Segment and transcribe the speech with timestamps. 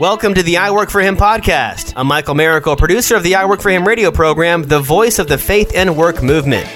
[0.00, 1.92] Welcome to the I Work for Him podcast.
[1.94, 5.28] I'm Michael Miracle, producer of the I Work for Him radio program, the voice of
[5.28, 6.68] the faith and work movement.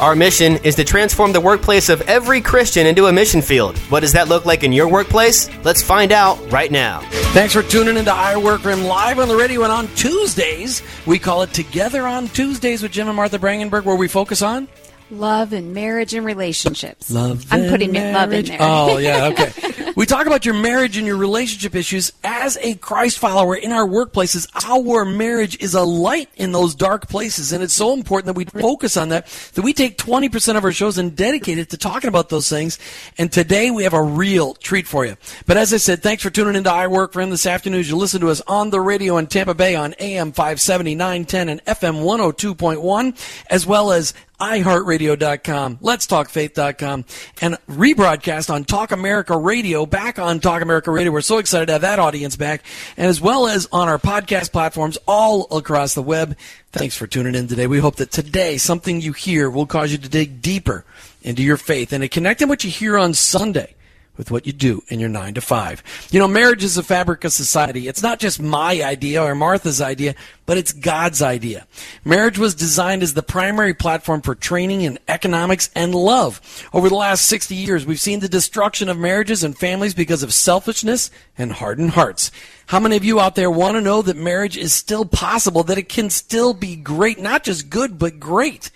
[0.00, 3.78] Our mission is to transform the workplace of every Christian into a mission field.
[3.90, 5.48] What does that look like in your workplace?
[5.64, 7.02] Let's find out right now.
[7.32, 10.82] Thanks for tuning into I Work for Him live on the radio and on Tuesdays.
[11.06, 14.66] We call it Together on Tuesdays with Jim and Martha Brangenberg, where we focus on
[15.12, 17.10] Love and marriage and relationships.
[17.10, 18.56] Love I'm putting it love in there.
[18.60, 19.92] Oh, yeah, okay.
[19.94, 23.86] we talk about your marriage and your relationship issues as a Christ follower in our
[23.86, 24.48] workplaces.
[24.64, 28.46] Our marriage is a light in those dark places, and it's so important that we
[28.46, 32.08] focus on that, that we take 20% of our shows and dedicate it to talking
[32.08, 32.78] about those things.
[33.18, 35.18] And today we have a real treat for you.
[35.46, 37.80] But as I said, thanks for tuning into I Work for Him this afternoon.
[37.80, 41.50] as You listen to us on the radio in Tampa Bay on AM 570, 910,
[41.50, 47.04] and FM 102.1, as well as iHeartRadio.com, Let'sTalkFaith.com,
[47.40, 51.12] and rebroadcast on Talk America Radio, back on Talk America Radio.
[51.12, 52.64] We're so excited to have that audience back,
[52.96, 56.36] and as well as on our podcast platforms all across the web.
[56.72, 57.68] Thanks for tuning in today.
[57.68, 60.84] We hope that today something you hear will cause you to dig deeper
[61.22, 63.76] into your faith and to connect in what you hear on Sunday
[64.22, 65.82] with what you do in your nine to five.
[66.12, 67.88] You know, marriage is a fabric of society.
[67.88, 70.14] It's not just my idea or Martha's idea,
[70.46, 71.66] but it's God's idea.
[72.04, 76.40] Marriage was designed as the primary platform for training in economics and love.
[76.72, 80.32] Over the last 60 years, we've seen the destruction of marriages and families because of
[80.32, 82.30] selfishness and hardened hearts.
[82.66, 85.78] How many of you out there want to know that marriage is still possible, that
[85.78, 88.70] it can still be great, not just good, but great?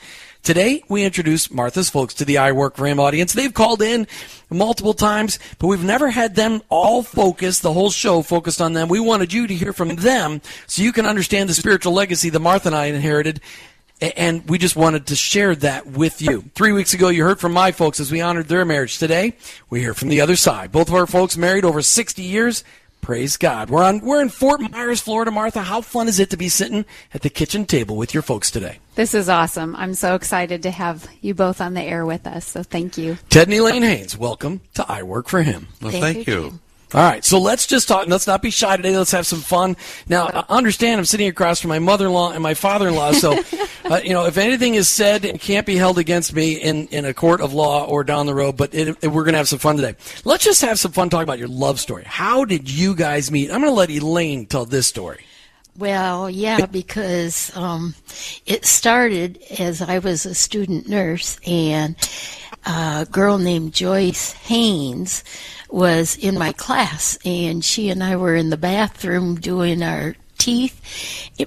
[0.46, 3.32] Today, we introduce Martha's folks to the I Work audience.
[3.32, 4.06] They've called in
[4.48, 8.86] multiple times, but we've never had them all focused, the whole show focused on them.
[8.86, 12.38] We wanted you to hear from them so you can understand the spiritual legacy that
[12.38, 13.40] Martha and I inherited.
[14.00, 16.44] And we just wanted to share that with you.
[16.54, 18.98] Three weeks ago, you heard from my folks as we honored their marriage.
[18.98, 19.32] Today,
[19.68, 20.70] we hear from the other side.
[20.70, 22.62] Both of our folks married over 60 years.
[23.06, 23.70] Praise God.
[23.70, 25.62] We're on we're in Fort Myers, Florida, Martha.
[25.62, 28.80] How fun is it to be sitting at the kitchen table with your folks today?
[28.96, 29.76] This is awesome.
[29.76, 32.44] I'm so excited to have you both on the air with us.
[32.44, 33.16] So thank you.
[33.28, 35.68] Ted and Elaine Hains, welcome to I Work for Him.
[35.80, 36.60] Well, Thank thank, you, you.
[36.94, 38.06] All right, so let's just talk.
[38.06, 38.96] Let's not be shy today.
[38.96, 39.76] Let's have some fun.
[40.08, 43.32] Now, I understand I'm sitting across from my mother-in-law and my father-in-law, so
[43.86, 47.04] uh, you know if anything is said, it can't be held against me in, in
[47.04, 48.56] a court of law or down the road.
[48.56, 49.96] But it, it- we're going to have some fun today.
[50.24, 52.04] Let's just have some fun talking about your love story.
[52.06, 53.50] How did you guys meet?
[53.50, 55.24] I'm going to let Elaine tell this story.
[55.78, 57.94] Well, yeah, because um,
[58.46, 61.96] it started as I was a student nurse, and
[62.66, 65.22] a girl named Joyce Hains
[65.70, 70.80] was in my class, and she and I were in the bathroom doing our teeth,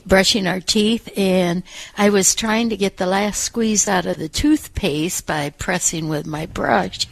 [0.06, 1.64] brushing our teeth, and
[1.98, 6.26] I was trying to get the last squeeze out of the toothpaste by pressing with
[6.26, 7.08] my brush.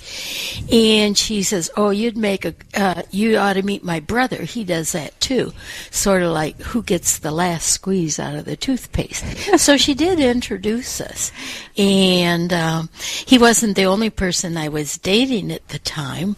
[0.72, 4.44] And she says, "Oh, you'd make a, uh, you ought to meet my brother.
[4.44, 5.54] He does that too,
[5.92, 9.26] sort of like who gets the last squeeze out of the toothpaste."
[9.58, 11.32] so she did introduce us,
[11.78, 12.90] and um,
[13.26, 16.36] he wasn't the only person I was dating at the time,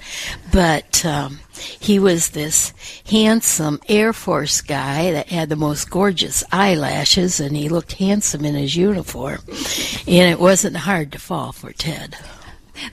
[0.52, 1.06] but.
[1.06, 1.40] Um,
[1.80, 2.74] he was this
[3.10, 8.56] handsome Air Force guy that had the most gorgeous eyelashes, and he looked handsome in
[8.56, 9.40] his uniform.
[10.08, 12.16] And it wasn't hard to fall for Ted.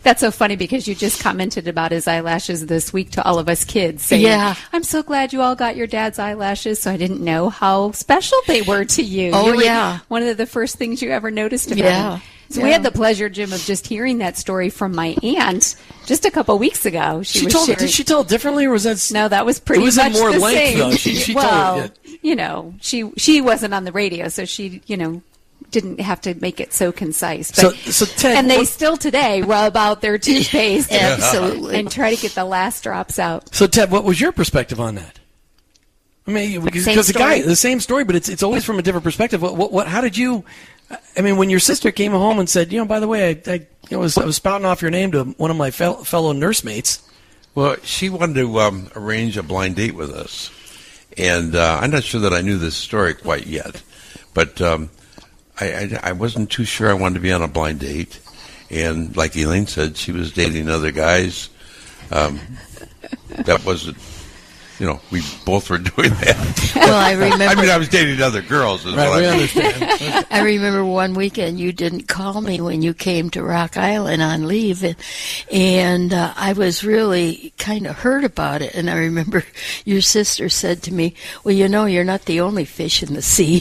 [0.02, 3.48] That's so funny because you just commented about his eyelashes this week to all of
[3.48, 4.04] us kids.
[4.04, 4.56] Saying, Yeah.
[4.72, 8.36] I'm so glad you all got your dad's eyelashes, so I didn't know how special
[8.48, 9.30] they were to you.
[9.32, 10.00] Oh, You yeah.
[10.08, 12.12] One of the first things you ever noticed about Yeah.
[12.16, 12.22] him.
[12.48, 15.76] So we had the pleasure, Jim, of just hearing that story from my aunt
[16.06, 17.22] just a couple weeks ago.
[17.22, 17.66] She, She was told.
[17.66, 17.78] sharing.
[17.80, 19.10] Did she tell it differently, or was that?
[19.12, 20.78] No, that was pretty It was in more the length, same.
[20.78, 20.90] though.
[20.92, 24.80] She- she told well, it, you know, she she wasn't on the radio, so she,
[24.86, 25.22] you know,
[25.72, 27.50] didn't have to make it so concise.
[27.50, 31.78] But, So- so, Ted, and they what- still today rub out their toothpaste and- Absolutely.
[31.78, 33.52] and try to get the last drops out.
[33.54, 35.18] So, Ted, what was your perspective on that?
[36.28, 39.04] I mean, because the guy, the same story, but it's it's always from a different
[39.04, 39.40] perspective.
[39.42, 40.44] What, what, what how did you?
[41.16, 43.50] I mean, when your sister came home and said, you know, by the way, I,
[43.50, 46.04] I, you know, was, I was spouting off your name to one of my fel-
[46.04, 47.02] fellow nursemates.
[47.54, 50.50] Well, she wanted to um, arrange a blind date with us,
[51.16, 53.82] and uh, I'm not sure that I knew this story quite yet,
[54.34, 54.90] but um,
[55.58, 58.20] I, I, I wasn't too sure I wanted to be on a blind date,
[58.70, 61.48] and like Elaine said, she was dating other guys.
[62.10, 62.38] Um,
[63.30, 63.96] that wasn't,
[64.78, 66.72] you know, we both were doing that.
[66.76, 67.44] Well, I remember.
[67.44, 68.84] I mean, I was dating other girls.
[68.84, 70.26] Is Right, what we I understand.
[70.30, 74.46] I remember one weekend you didn't call me when you came to Rock Island on
[74.46, 74.96] leave, and,
[75.50, 78.74] and uh, I was really kind of hurt about it.
[78.74, 79.44] And I remember
[79.84, 81.14] your sister said to me,
[81.44, 83.60] "Well, you know, you're not the only fish in the sea."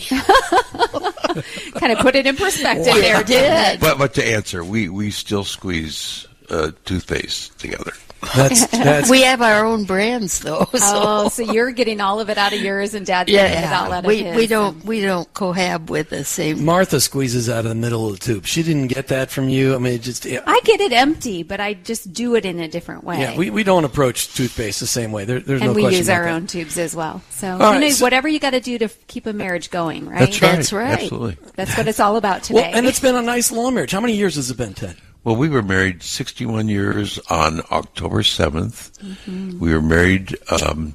[1.76, 3.80] Kind of put it in perspective there, did.
[3.80, 7.92] But but to answer, we we still squeeze uh, toothpaste together.
[8.36, 10.66] That's that's We have our own brands though.
[10.86, 11.02] So.
[11.08, 13.92] Oh, so you're getting all of it out of yours, and Dad's getting it all
[13.92, 14.36] out of we his.
[14.36, 16.64] we don't we don't cohab with the same.
[16.64, 18.46] Martha squeezes out of the middle of the tube.
[18.46, 19.74] She didn't get that from you.
[19.76, 22.68] I mean, just yeah, I get it empty, but I just do it in a
[22.68, 23.20] different way.
[23.20, 25.26] yeah we, we don't approach toothpaste the same way.
[25.26, 26.34] There, there's and no we use about our that.
[26.34, 27.22] own tubes as well.
[27.32, 29.70] So All you right, know, so- whatever you got to do to keep a marriage
[29.72, 30.20] going, right?
[30.20, 30.52] That's right.
[30.56, 31.00] That's right.
[31.04, 31.38] Absolutely.
[31.56, 32.62] That's what it's all about today.
[32.62, 33.92] Well, and it's been a nice long marriage.
[33.92, 34.96] How many years has it been, Ted?
[35.26, 38.92] Well, we were married 61 years on October 7th.
[39.00, 39.60] Mm-hmm.
[39.60, 40.94] We were married, um,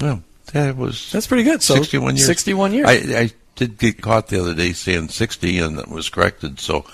[0.00, 0.22] well,
[0.54, 1.62] that was That's pretty good.
[1.62, 2.26] So 61 years.
[2.26, 2.86] 61 years.
[2.88, 6.86] I, I did get caught the other day saying 60 and it was corrected, so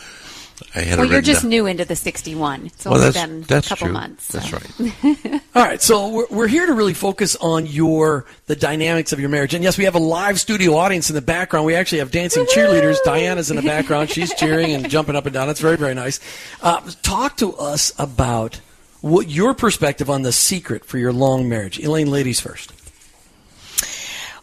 [0.75, 1.50] I had well, you're just down.
[1.50, 2.66] new into the 61.
[2.66, 3.93] It's Well, only that's, been that's a couple true.
[3.93, 4.26] months.
[4.26, 4.38] so.
[4.38, 5.43] That's right.
[5.55, 9.28] All right, so we're, we're here to really focus on your the dynamics of your
[9.28, 9.55] marriage.
[9.55, 11.66] And yes, we have a live studio audience in the background.
[11.66, 12.96] We actually have dancing cheerleaders.
[13.05, 15.49] Diana's in the background; she's cheering and jumping up and down.
[15.49, 16.20] It's very very nice.
[16.62, 18.61] Uh, talk to us about
[19.00, 21.78] what your perspective on the secret for your long marriage.
[21.78, 22.72] Elaine, ladies first.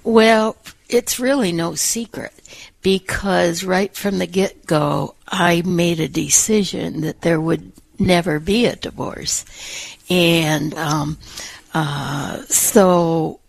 [0.03, 0.55] Well,
[0.87, 2.31] it's really no secret
[2.85, 8.67] because right from the get go, I made a decision that there would never be
[8.67, 9.43] a divorce.
[10.07, 11.17] And um,
[11.73, 13.39] uh, so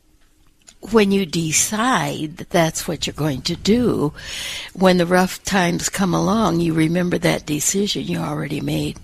[0.90, 4.14] when you decide that that's what you're going to do,
[4.72, 8.98] when the rough times come along, you remember that decision you already made.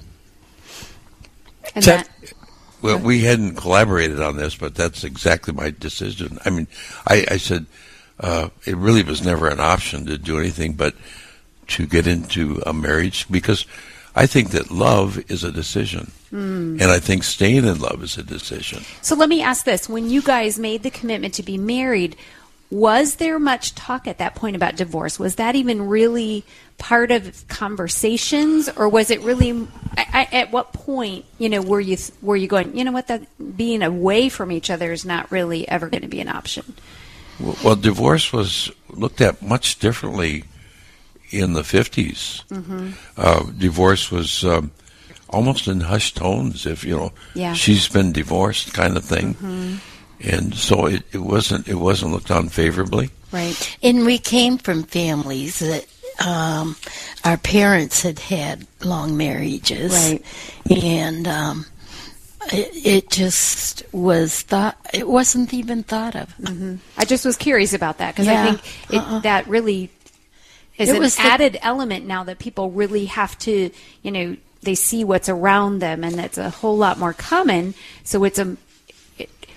[1.74, 2.32] And Ted- that,
[2.80, 6.38] Well, we hadn't collaborated on this, but that's exactly my decision.
[6.46, 6.68] I mean,
[7.06, 7.66] I, I said
[8.22, 10.94] uh, it really was never an option to do anything but
[11.68, 13.66] to get into a marriage because
[14.14, 18.22] I think that love is a decision, and I think staying in love is a
[18.22, 18.82] decision.
[19.00, 22.16] so let me ask this: When you guys made the commitment to be married,
[22.70, 25.18] was there much talk at that point about divorce?
[25.18, 26.44] Was that even really
[26.76, 29.66] part of conversations, or was it really?
[29.96, 32.76] I, I, at what point, you know, were you were you going?
[32.76, 33.08] You know what?
[33.08, 33.22] That
[33.56, 36.74] being away from each other is not really ever going to be an option.
[37.42, 40.44] Well, well, divorce was looked at much differently
[41.30, 42.42] in the 50s.
[43.16, 44.70] Uh, divorce was um,
[45.30, 47.54] almost in hushed tones, if you know, Yeah.
[47.54, 49.80] she's been divorced, kind of thing.
[50.20, 53.10] And so it, it wasn't it wasn't looked on favorably.
[53.32, 53.76] Right.
[53.82, 55.86] And we came from families that
[56.24, 56.76] um,
[57.24, 60.22] our parents had had long marriages, Right.
[60.84, 61.66] And um,
[62.52, 64.76] it, it just was thought.
[64.92, 66.36] It wasn't even thought of.
[66.38, 66.76] Mm-hmm.
[66.96, 68.42] I just was curious about that because Yeah.
[68.44, 69.18] I think it, uh-uh.
[69.20, 69.90] that really
[70.78, 73.70] is It an was the- added element now that people really have to,
[74.02, 77.74] you know, they see what's around them and that's a whole lot more common.
[78.04, 78.56] So it's a,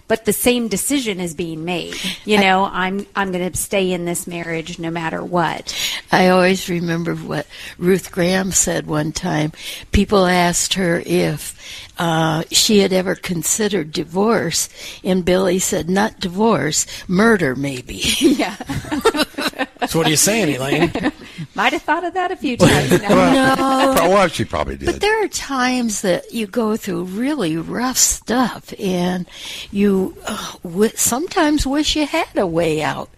[0.07, 1.95] but the same decision is being made.
[2.25, 5.75] You know, I'm I'm going to stay in this marriage no matter what.
[6.11, 7.47] I always remember what
[7.77, 9.51] Ruth Graham said one time.
[9.91, 11.55] People asked her if
[11.97, 14.69] uh, she had ever considered divorce,
[15.03, 18.55] and Billy said, "Not divorce, murder, maybe." yeah,
[19.87, 20.91] So what are you saying, Elaine?
[21.55, 22.91] might have thought of that a few times.
[23.01, 23.93] now.
[23.93, 24.85] no, Well, she probably did.
[24.85, 29.27] But there are times that you go through really rough stuff, and
[29.71, 33.09] you uh, w- sometimes wish you had a way out.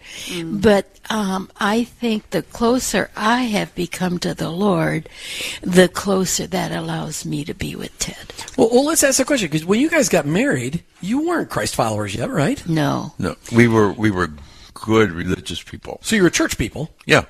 [0.44, 5.08] But um, I think the closer I have become to the Lord,
[5.62, 8.16] the closer that allows me to be with Ted.
[8.56, 11.74] well, well, let's ask a question because when you guys got married, you weren't Christ
[11.74, 12.66] followers yet, right?
[12.68, 13.14] No.
[13.18, 14.30] No, we were we were
[14.88, 15.94] good religious people.
[16.02, 17.24] So you were church people, Yeah.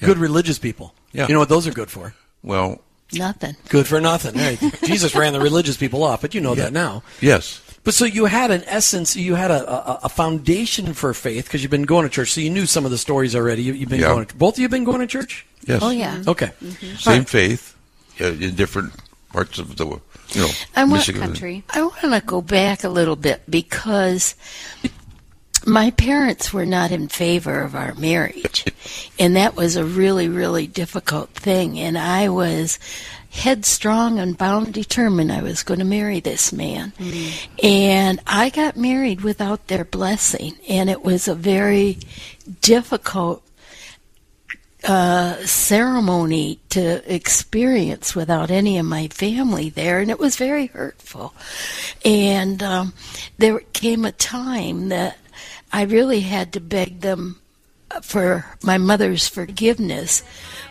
[0.00, 0.86] good religious people.
[1.12, 1.26] Yeah.
[1.28, 2.14] You know what those are good for?
[2.42, 2.80] Well,
[3.12, 3.56] Nothing.
[3.70, 4.34] Good for nothing.
[4.36, 4.58] Right?
[4.84, 7.02] Jesus ran the religious people off, but you know that now.
[7.22, 7.60] yes.
[7.84, 11.62] But so you had an essence, you had a, a, a foundation for faith because
[11.62, 13.62] you've been going to church, so you knew some of the stories already.
[13.62, 14.08] You, you've been Yeah.
[14.12, 14.26] going.
[14.26, 15.46] To, both of you have been going to church.
[15.64, 15.80] Yes.
[15.82, 16.22] Oh yeah.
[16.26, 16.50] Okay.
[16.98, 17.74] Same faith
[18.20, 18.92] uh, in different
[19.32, 20.02] parts of the world.
[20.34, 21.22] you know I want- Michigan.
[21.22, 21.62] Country.
[21.70, 24.34] I want to go back a little bit because
[25.66, 28.64] my parents were not in favor of our marriage.
[29.18, 31.78] And that was a really, really difficult thing.
[31.78, 32.78] And I was
[33.30, 36.92] headstrong and bound determined I was going to marry this man.
[37.62, 40.56] And I got married without their blessing.
[40.68, 41.98] And it was a very
[42.60, 43.42] difficult
[44.84, 51.34] uh, ceremony to experience without any of my family there, and it was very hurtful.
[52.04, 52.92] And um,
[53.38, 55.18] there came a time that
[55.72, 57.40] I really had to beg them
[58.02, 60.22] for my mother's forgiveness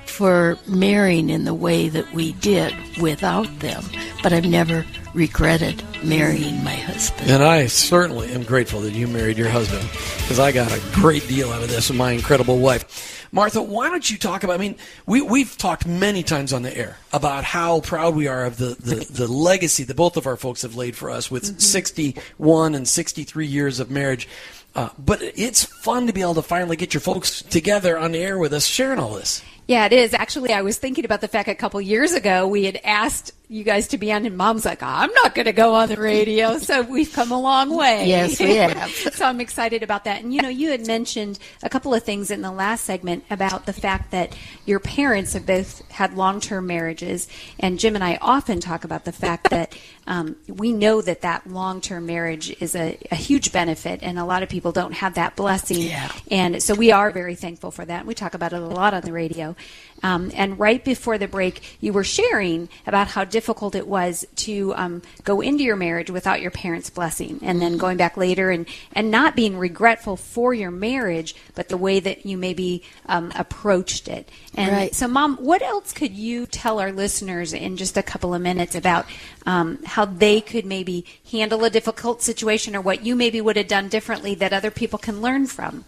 [0.06, 3.84] for marrying in the way that we did without them.
[4.24, 7.30] But I've never regretted marrying my husband.
[7.30, 11.28] And I certainly am grateful that you married your husband because I got a great
[11.28, 13.28] deal out of this with my incredible wife.
[13.32, 14.54] Martha, why don't you talk about?
[14.54, 18.46] I mean, we we've talked many times on the air about how proud we are
[18.46, 21.44] of the the, the legacy that both of our folks have laid for us with
[21.44, 21.60] Mm-hmm.
[21.60, 24.30] 61 and 63 years of marriage.
[24.78, 28.20] Uh, but it's fun to be able to finally get your folks together on the
[28.20, 29.42] air with us, sharing all this.
[29.68, 30.14] Yeah, it is.
[30.14, 33.64] Actually, I was thinking about the fact a couple years ago we had asked you
[33.64, 36.58] guys to be on, and Mom's like, I'm not going to go on the radio.
[36.58, 38.08] So we've come a long way.
[38.08, 38.90] Yes, we have.
[39.14, 40.22] so I'm excited about that.
[40.22, 43.66] And you know, you had mentioned a couple of things in the last segment about
[43.66, 44.36] the fact that
[44.66, 47.30] your parents have both had long term marriages.
[47.58, 49.78] And Jim and I often talk about the fact that
[50.08, 54.26] um, we know that that long term marriage is a, a huge benefit, and a
[54.26, 55.84] lot of people don't have that blessing.
[55.84, 56.12] Yeah.
[56.30, 58.06] And so we are very thankful for that.
[58.06, 59.56] We talk about it a lot on the radio.
[60.04, 64.74] Um, and right before the break, you were sharing about how difficult it was to
[64.76, 68.66] um, go into your marriage without your parents' blessing, and then going back later and,
[68.94, 74.08] and not being regretful for your marriage, but the way that you maybe um, approached
[74.08, 74.28] it.
[74.56, 74.96] And Right.
[74.96, 78.74] so, Mom, what else could you tell our listeners in just a couple of minutes
[78.76, 79.06] about
[79.46, 83.68] um, how they could maybe handle a difficult situation, or what you maybe would have
[83.68, 85.86] done differently that other people can learn from?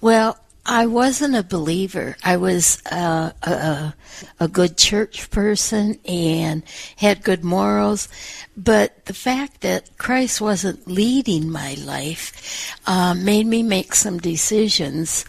[0.00, 2.16] Well, I wasn't a believer.
[2.22, 3.94] I was uh, a,
[4.38, 6.62] a, good church person and
[6.96, 8.08] had good morals.
[8.56, 15.24] But the fact that Christ wasn't leading my life uh, made me make some decisions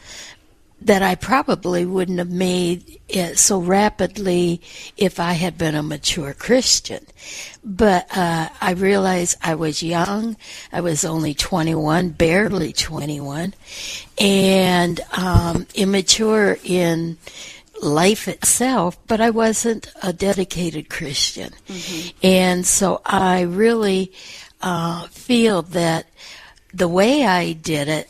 [0.82, 4.62] that I probably wouldn't have made it so rapidly
[4.98, 7.06] if I had been a mature Christian.
[7.64, 10.38] But uh, I realized I was young.
[10.72, 13.54] I was only 21, barely 21,
[14.20, 17.18] and um, immature in
[17.82, 21.54] life itself, but I wasn't a dedicated Christian.
[22.24, 24.12] And so I really
[24.62, 26.08] uh, feel that
[26.74, 28.10] the way I did it,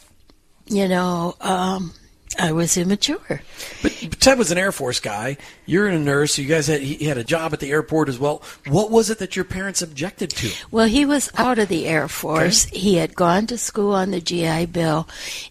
[0.68, 1.94] you know, um,
[2.42, 3.42] I was immature.
[3.84, 5.38] But, but Ted was an Air Force guy.
[5.68, 6.38] You're a nurse.
[6.40, 8.42] You guys had he had a job at the airport as well.
[8.68, 10.50] What was it that your parents objected to?
[10.72, 12.66] Well, he was out of the Air Force.
[12.66, 15.08] He had gone to school on the GI Bill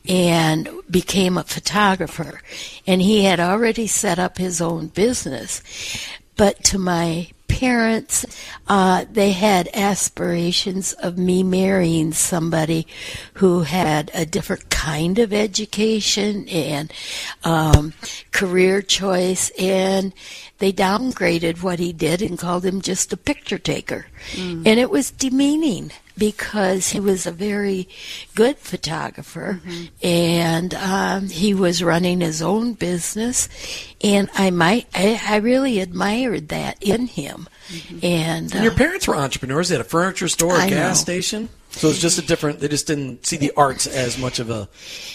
[0.09, 2.42] and became a photographer.
[2.87, 5.62] And he had already set up his own business.
[6.37, 8.25] But to my parents,
[8.69, 12.87] uh, they had aspirations of me marrying somebody
[13.35, 16.92] who had a different kind of education and
[17.45, 17.92] um,
[18.30, 20.12] career choice, and
[20.61, 24.07] they downgraded what he did and called him just a picture taker.
[24.38, 27.88] And it was demeaning because he was a very
[28.35, 29.61] good photographer
[30.02, 33.49] and um, he was running his own business
[34.02, 37.49] and I might I, I really admired that in him
[38.02, 39.71] and, And your uh, parents were entrepreneurs.
[39.71, 41.02] They had a furniture store, a I gas know.
[41.02, 41.49] station.
[41.71, 42.61] So it's just a different.
[42.61, 44.69] They just didn't see the arts as much of a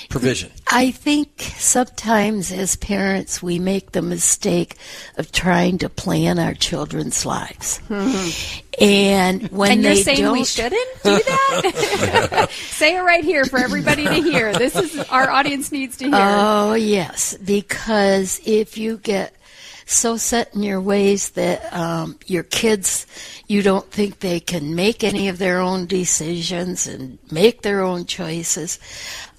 [0.10, 0.52] provision.
[0.68, 4.78] I think sometimes as parents we make the mistake
[5.18, 7.82] of trying to plan our children's lives.
[8.80, 12.48] And when and you're they saying don't we shouldn't do that?
[12.52, 14.54] Say it right here for everybody to hear.
[14.54, 16.16] This is our audience needs to hear.
[16.16, 19.35] Oh, yes, because if you get
[19.86, 23.06] so set in your ways that um, your kids,
[23.48, 28.06] you don't think they can make any of their own decisions and make their own
[28.06, 28.80] choices,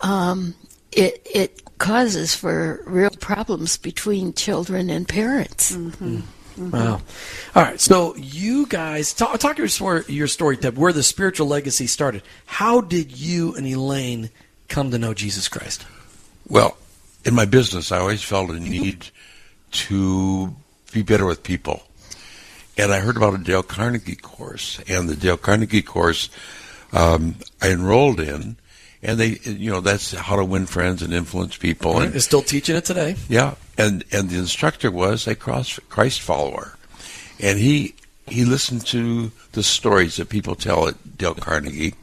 [0.01, 0.55] um,
[0.93, 5.77] it it causes for real problems between children and parents.
[6.57, 7.03] Wow.
[7.55, 7.79] All right.
[7.79, 10.77] So you guys talk, talk your story, your story, Ted.
[10.77, 12.23] Where the spiritual legacy started.
[12.47, 14.31] How did you and Elaine
[14.69, 15.85] come to know Jesus Christ?
[16.49, 16.79] Well,
[17.25, 19.09] in my business, I always felt a need
[19.73, 20.55] to
[20.93, 21.83] be better with people.
[22.79, 26.29] And I heard about a Dale Carnegie course, and the Dale Carnegie course
[26.93, 28.57] um, I enrolled in,
[29.03, 31.99] and they, you know, that's how to win friends and influence people.
[32.01, 33.17] And Is still teaching it today.
[33.29, 36.77] yeah, and and the instructor was a cross Christ follower,
[37.41, 37.95] and he
[38.27, 41.95] he listened to the stories that people tell at Dale Carnegie,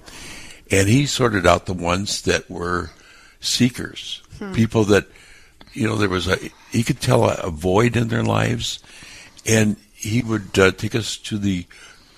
[0.72, 2.90] and he sorted out the ones that were
[3.42, 4.22] seekers,
[4.54, 5.06] people that
[5.74, 6.38] you know there was a
[6.72, 8.80] he could tell a, a void in their lives,
[9.46, 11.66] and he would uh, take us to the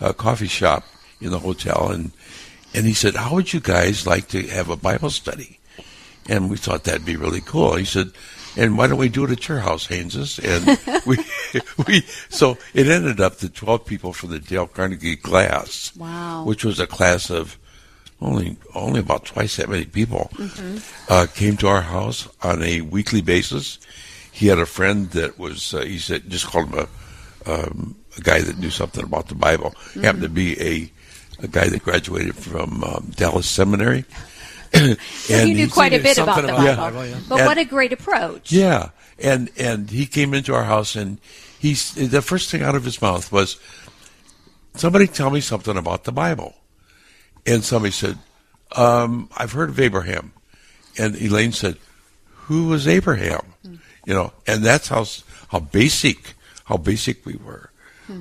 [0.02, 0.84] uh, coffee shop
[1.22, 2.12] in the hotel, and
[2.74, 5.60] and he said, "How would you guys like to have a Bible study?"
[6.28, 7.76] And we thought that'd be really cool.
[7.76, 8.12] He said,
[8.58, 11.18] "And why don't we do it at your house, Hains's?" And we
[11.88, 16.44] we so it ended up that twelve people from the Dale Carnegie class, Wow.
[16.46, 17.58] which was a class of
[18.26, 20.32] only only about twice that many people,
[21.10, 23.80] uh, came to our house on a weekly basis.
[24.32, 26.88] He had a friend that was uh, he said just called him a
[27.52, 29.74] um, a guy that knew something about the Bible.
[30.02, 30.92] Happened to be a
[31.44, 34.06] a guy that graduated from um, Dallas Seminary.
[34.74, 34.98] and
[35.30, 36.76] you knew he- quite a bit about the Bible.
[36.76, 37.20] Bible, yeah.
[37.30, 38.52] But And- what a great approach.
[38.52, 38.90] Yeah,
[39.20, 41.20] and and he came into our house, and
[41.60, 43.58] he's the first thing out of his mouth was,
[44.76, 46.56] "Somebody tell me something about the Bible."
[47.46, 48.18] And somebody said,
[48.76, 50.34] um, "I've heard of Abraham,"
[50.98, 51.78] and Elaine said,
[52.48, 53.54] "Who was Abraham?"
[54.06, 55.06] You know, and that's how
[55.50, 56.34] how basic
[56.66, 57.70] how basic we were.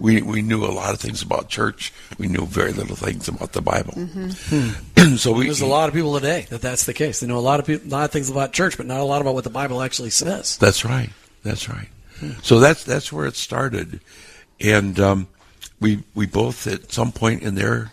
[0.00, 1.92] We we knew a lot of things about church.
[2.18, 3.92] We knew very little things about the Bible.
[5.18, 7.20] so we There's a lot of people today that that's the case.
[7.20, 9.04] They know a lot of people, a lot of things about church, but not a
[9.04, 10.56] lot about what the Bible actually says.
[10.56, 11.10] That's right.
[11.42, 11.88] That's right.
[12.42, 14.00] So that's that's where it started,
[14.58, 15.28] and um,
[15.80, 17.92] we we both at some point in there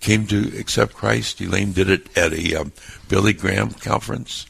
[0.00, 1.40] came to accept Christ.
[1.40, 2.72] Elaine did it at a um,
[3.08, 4.46] Billy Graham conference,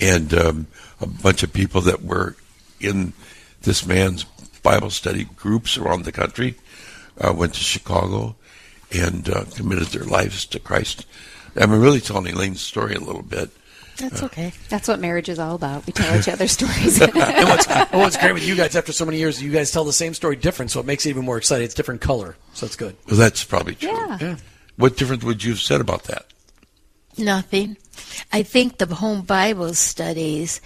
[0.00, 0.66] and um,
[1.00, 2.36] a bunch of people that were
[2.80, 3.12] in
[3.62, 4.24] this man's
[4.62, 6.54] Bible study groups around the country
[7.20, 8.36] uh, went to Chicago
[8.92, 11.06] and uh, committed their lives to Christ.
[11.56, 13.50] I'm really telling Elaine's story a little bit.
[13.98, 14.52] That's okay.
[14.68, 15.86] That's what marriage is all about.
[15.86, 17.00] We tell each other stories.
[17.02, 19.92] and what's, what's great with you guys after so many years, you guys tell the
[19.92, 21.64] same story different, so it makes it even more exciting.
[21.64, 22.96] It's different color, so it's good.
[23.06, 23.90] Well, that's probably true.
[23.90, 24.18] Yeah.
[24.20, 24.36] Yeah.
[24.76, 26.26] What difference would you have said about that?
[27.18, 27.76] Nothing.
[28.32, 30.60] I think the home Bible studies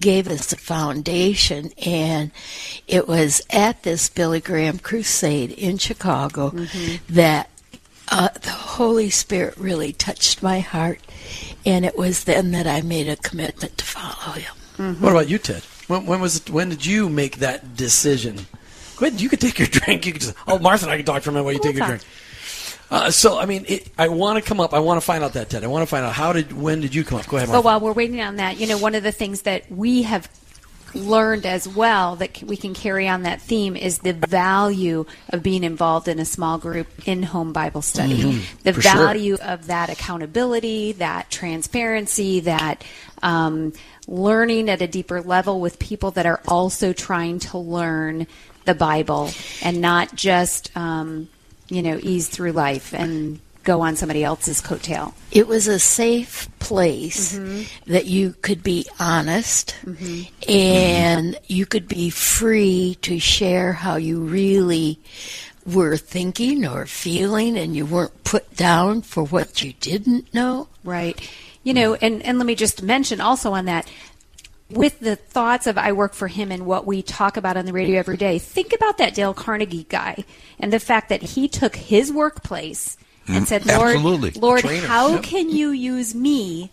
[0.00, 2.30] gave us the foundation, and
[2.86, 7.14] it was at this Billy Graham crusade in Chicago mm-hmm.
[7.14, 7.50] that
[8.10, 11.00] uh, the Holy Spirit really touched my heart,
[11.64, 14.96] and it was then that I made a commitment to follow Him.
[15.00, 15.62] What about you, Ted?
[15.88, 18.46] When, when was it, when did you make that decision?
[18.96, 19.20] Go ahead.
[19.20, 20.04] You could take your drink.
[20.06, 20.34] You could just.
[20.46, 22.02] Oh, Martha and I can talk for a minute while you Well, take your that's
[22.04, 22.12] drink.
[22.88, 24.72] Uh, so, I mean, it, I want to come up.
[24.72, 25.64] I want to find out that Ted.
[25.64, 27.26] I want to find out how did when did you come up?
[27.26, 27.66] Go ahead, But Martha.
[27.66, 30.28] while we're waiting on that, you know, one of the things that we have
[30.94, 35.64] learned as well that we can carry on that theme is the value of being
[35.64, 38.22] involved in a small group in home Bible study.
[38.62, 38.80] The Mm-hmm.
[38.80, 38.92] Sure.
[38.92, 42.84] value of that accountability, that transparency, that
[43.22, 43.72] um,
[44.06, 48.26] learning at a deeper level with people that are also trying to learn
[48.64, 49.30] the Bible
[49.62, 51.28] and not just, um,
[51.68, 55.12] you know, ease through life and go on somebody else's coattail.
[55.30, 57.92] It was a safe place mm-hmm.
[57.92, 60.22] that you could be honest mm-hmm.
[60.50, 64.98] and you could be free to share how you really
[65.66, 70.68] were thinking or feeling and you weren't put down for what you didn't know.
[70.84, 71.20] Right.
[71.64, 73.90] You know, and, and let me just mention also on that
[74.70, 77.72] with the thoughts of I work for him and what we talk about on the
[77.72, 80.24] radio every day, think about that Dale Carnegie guy
[80.58, 83.44] and the fact that he took his workplace and mm-hmm.
[83.44, 84.30] said, Lord, absolutely.
[84.32, 85.22] Lord, how Yep.
[85.22, 86.70] can you use me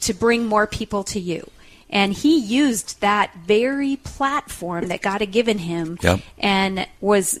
[0.00, 1.50] to bring more people to you?
[1.88, 6.20] And he used that very platform that God had given him Yep.
[6.38, 7.38] and was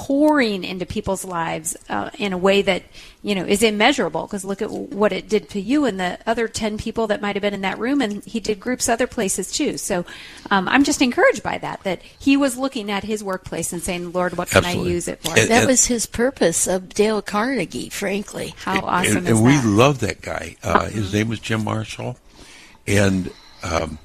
[0.00, 2.82] pouring into people's lives uh, in a way that
[3.22, 6.48] you know is immeasurable because look at what it did to you and the other
[6.48, 9.52] 10 people that might have been in that room and he did groups other places
[9.52, 10.06] too so
[10.50, 14.10] um, i'm just encouraged by that that he was looking at his workplace and saying
[14.12, 14.90] lord what can Absolutely.
[14.90, 18.54] i use it for And- That was his purpose of Dale Carnegie, frankly.
[18.56, 20.56] how awesome and, is and we that love that guy.
[20.62, 22.16] Uh, his name was Jim Marshall,
[22.86, 23.30] and
[23.62, 23.98] um,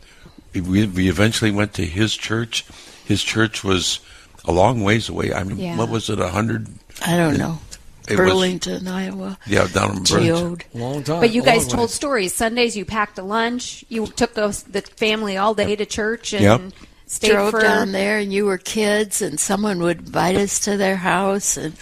[0.53, 2.65] we, we eventually went to his church.
[3.05, 3.99] His church was
[4.47, 5.33] a long ways away.
[5.33, 5.77] I mean, Yeah.
[5.77, 6.19] what was it?
[6.19, 6.67] A hundred?
[7.05, 7.59] I don't know.
[8.07, 9.37] It was- Burlington, Iowa.
[9.47, 10.21] Yeah, down in Burlington.
[10.35, 10.63] Geode.
[10.75, 11.19] long time.
[11.21, 11.93] but you guys told ways.
[11.93, 16.31] stories sundays you packed a lunch you took those, the family all day to church
[16.33, 16.61] and Yep.
[17.07, 20.77] stayed drove for down there and you were kids and someone would invite us to
[20.77, 21.73] their house and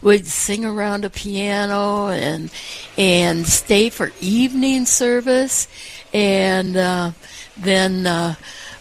[0.00, 2.50] would sing around a piano and
[2.96, 5.66] and stay for evening service
[6.12, 7.10] and uh,
[7.56, 8.34] then uh,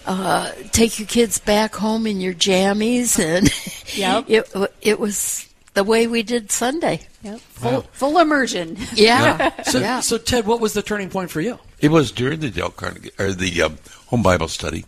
[0.05, 3.49] uh, take your kids back home in your jammies and
[3.95, 4.25] Yep.
[4.29, 7.01] it it was the way we did Sunday.
[7.23, 7.39] Yep.
[7.39, 10.01] full, full immersion Yeah, So, yeah.
[10.01, 11.57] so Ted, what was the turning point for you?
[11.79, 14.85] It was during the Dale Carnegie or the um, home Bible study,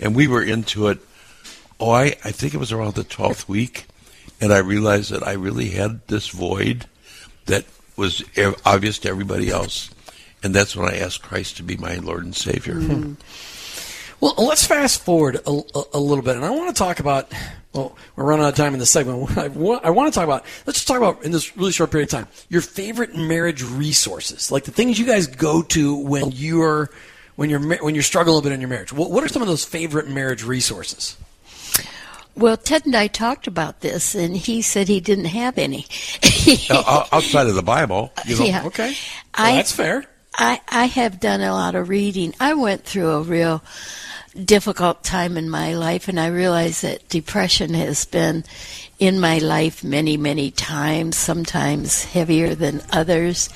[0.00, 0.98] and we were into it.
[1.80, 3.86] Oh, I, I think it was around the twelfth week,
[4.40, 6.86] and I realized that I really had this void
[7.46, 7.64] that
[7.96, 8.22] was
[8.64, 9.90] obvious to everybody else,
[10.42, 12.74] and that's when I asked Christ to be my Lord and Savior.
[14.22, 17.30] Well, let's fast forward a, a, a little bit, and I want to talk about.
[17.72, 19.36] Well, we're running out of time in this segment.
[19.36, 20.44] I want, I want to talk about.
[20.64, 24.52] Let's just talk about in this really short period of time your favorite marriage resources,
[24.52, 26.90] like the things you guys go to when you're
[27.34, 28.92] when you're when you're struggling a little bit in your marriage.
[28.92, 31.16] What, what are some of those favorite marriage resources?
[32.36, 35.86] Well, Ted and I talked about this, and he said he didn't have any.
[36.68, 38.66] Uh, outside of the Bible, you know, Yeah.
[38.66, 38.94] Okay,
[39.34, 40.04] I- that's fair.
[40.34, 42.34] I, I have done a lot of reading.
[42.40, 43.62] I went through a real
[44.32, 48.44] difficult time in my life, and I realize that depression has been
[48.98, 53.48] in my life many, many times, sometimes heavier than others.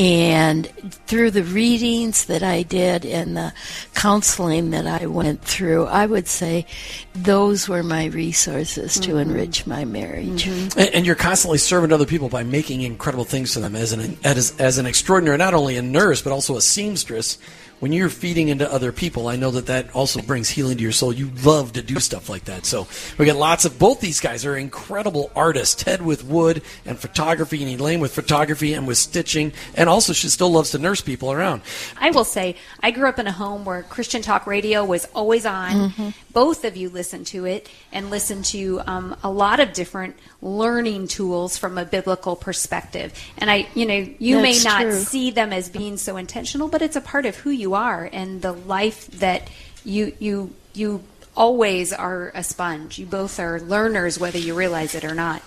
[0.00, 0.66] And
[1.06, 3.52] through the readings that I did and the
[3.94, 6.66] counseling that I went through, I would say
[7.14, 9.30] those were my resources to mm-hmm.
[9.30, 10.46] enrich my marriage.
[10.46, 10.80] Mm-hmm.
[10.80, 14.18] And, and you're constantly serving other people by making incredible things to them as an
[14.24, 17.38] as, as an extraordinary, not only a nurse but also a seamstress.
[17.80, 20.92] When you're feeding into other people, I know that that also brings healing to your
[20.92, 21.14] soul.
[21.14, 22.66] You love to do stuff like that.
[22.66, 25.82] So we got lots of both these guys are incredible artists.
[25.82, 30.28] Ted with wood and photography, and Elaine with photography and with stitching, and also she
[30.28, 31.62] still loves to nurse people around.
[31.98, 35.46] I will say, I grew up in a home where Christian talk radio was always
[35.46, 36.12] on.
[36.34, 41.08] Both of you listened to it and listened to um, a lot of different learning
[41.08, 43.12] tools from a biblical perspective.
[43.38, 44.92] And I, you know, you That's may not true.
[44.92, 48.42] see them as being so intentional, but it's a part of who you are and
[48.42, 49.48] the life that
[49.84, 51.02] you you you
[51.36, 52.98] always are a sponge.
[52.98, 55.42] You both are learners, whether you realize it or not.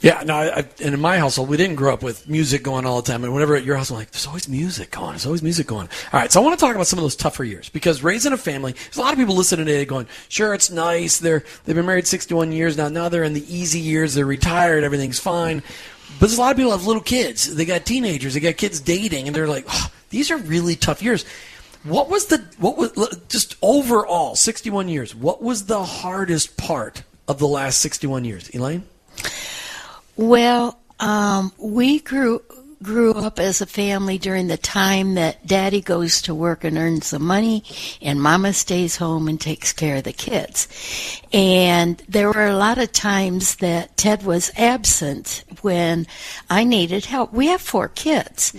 [0.00, 2.84] Yeah, no, I, I, and in my household, we didn't grow up with music going
[2.84, 3.24] all the time.
[3.24, 5.10] And whenever at your house, I'm like, there's always music going.
[5.10, 5.88] There's always music going.
[6.12, 8.32] All right, so I want to talk about some of those tougher years because raising
[8.32, 11.18] a family, there's a lot of people listening today going, sure, it's nice.
[11.18, 12.88] They're they've been married 61 years now.
[12.88, 14.14] Now they're in the easy years.
[14.14, 14.84] They're retired.
[14.84, 15.62] Everything's fine.
[16.18, 17.54] But there's a lot of people have little kids.
[17.54, 18.34] They got teenagers.
[18.34, 21.24] They got kids dating, and they're like, oh, these are really tough years.
[21.84, 22.92] What was the what was
[23.28, 25.14] just overall 61 years?
[25.14, 28.84] What was the hardest part of the last 61 years, Elaine?
[30.16, 32.42] Well, um, we grew
[32.82, 37.10] grew up as a family during the time that daddy goes to work and earns
[37.10, 37.64] the money
[38.02, 40.68] and mama stays home and takes care of the kids.
[41.32, 46.06] And there were a lot of times that Ted was absent when
[46.50, 47.32] I needed help.
[47.32, 48.52] We have four kids.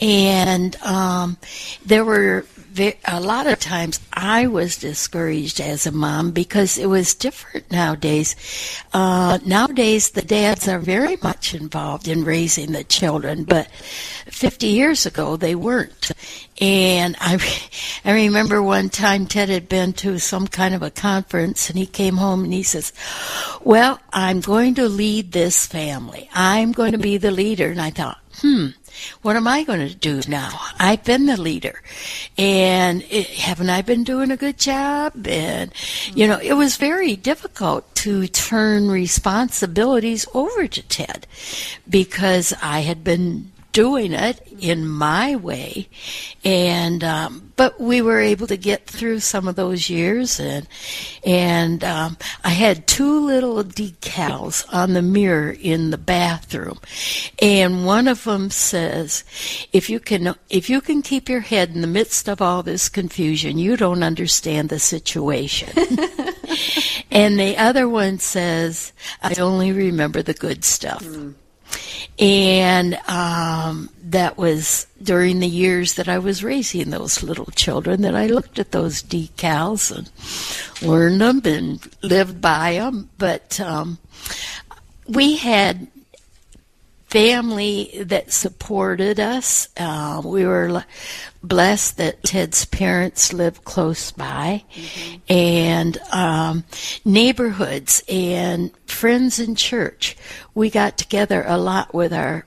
[0.00, 1.38] And um,
[1.84, 2.46] there were
[2.78, 8.36] a lot of times I was discouraged as a mom because it was different nowadays.
[8.92, 15.06] Uh, nowadays, the dads are very much involved in raising the children, but 50 years
[15.06, 16.12] ago they weren't.
[16.60, 17.38] And I,
[18.04, 21.86] I remember one time Ted had been to some kind of a conference and he
[21.86, 22.92] came home and he says,
[23.62, 26.28] well, I'm going to lead this family.
[26.34, 27.70] I'm going to be the leader.
[27.70, 28.68] And I thought, hmm,
[29.22, 30.50] what am I going to do now?
[30.78, 31.82] I've been the leader,
[32.38, 35.26] and it, haven't I been doing a good job?
[35.26, 35.72] And
[36.14, 41.26] you know, it was very difficult to turn responsibilities over to Ted
[41.88, 45.86] because I had been doing it in my way.
[46.42, 50.66] And um, but we were able to get through some of those years and
[51.26, 56.78] and um, I had two little decals on the mirror in the bathroom.
[57.42, 59.24] And one of them says
[59.74, 62.88] if you can if you can keep your head in the midst of all this
[62.88, 65.68] confusion you don't understand the situation.
[67.10, 71.06] And the other one says I only remember the good stuff
[72.18, 78.14] and um, that was during the years that I was raising those little children that
[78.14, 83.10] I looked at those decals and learned them and lived by them.
[83.18, 83.98] But um,
[85.08, 85.88] we had
[87.16, 89.68] family that supported us.
[89.78, 90.84] Uh, we were
[91.42, 94.64] blessed that Ted's parents lived close by,
[95.26, 96.64] and um,
[97.06, 100.14] neighborhoods and friends in church.
[100.54, 102.45] We got together a lot with our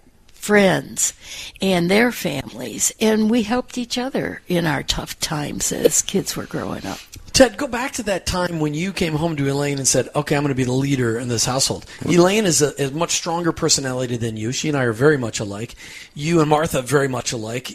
[0.49, 1.13] friends
[1.62, 6.47] and their families, and we helped each other in our tough times as kids were
[6.47, 6.97] growing up.
[7.33, 10.35] Ted, go back to that time when you came home to Elaine and said, "Okay,
[10.35, 13.51] I'm going to be the leader in this household." Elaine is a, a much stronger
[13.51, 14.51] personality than you.
[14.51, 15.75] She and I are very much alike.
[16.15, 17.71] You and Martha very much alike.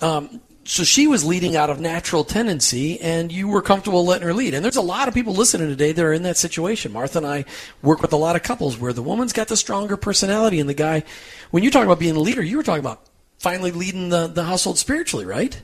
[0.00, 4.34] Um, so she was leading out of natural tendency, and you were comfortable letting her
[4.34, 4.54] lead.
[4.54, 6.92] And there's a lot of people listening today that are in that situation.
[6.92, 7.44] Martha and I
[7.82, 10.74] work with a lot of couples where the woman's got the stronger personality, and the
[10.74, 11.02] guy.
[11.50, 13.02] When you talk about being a leader, you were talking about
[13.38, 15.60] finally leading the, the household spiritually, right?